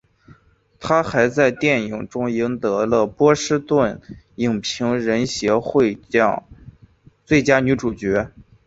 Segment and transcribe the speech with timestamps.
[0.79, 4.01] 她还在电影中赢得了波士顿
[4.33, 6.43] 影评人协会奖
[7.23, 8.31] 最佳女主角。